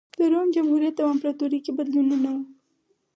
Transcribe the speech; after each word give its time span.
د 0.17 0.19
روم 0.31 0.47
جمهوریت 0.55 0.95
او 1.01 1.07
امپراتورۍ 1.13 1.59
کې 1.65 1.71
بدلونونه 1.77 2.27
و 2.35 2.37